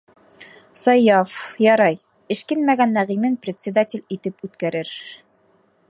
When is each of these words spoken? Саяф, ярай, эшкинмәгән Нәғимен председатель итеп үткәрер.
Саяф, 0.83 1.33
ярай, 1.65 1.99
эшкинмәгән 2.37 2.97
Нәғимен 2.99 3.37
председатель 3.45 4.05
итеп 4.19 4.43
үткәрер. 4.49 4.97